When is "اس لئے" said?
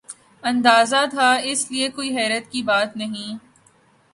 1.49-1.87